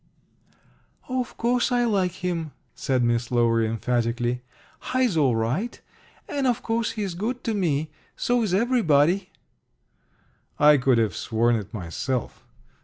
[1.09, 4.41] "Of course I like him," said Miss Lowery emphatically.
[4.79, 5.79] "Hi's all right.
[6.27, 7.91] And of course he's good to me.
[8.15, 9.29] So is everybody."
[10.57, 12.43] I could have sworn it myself.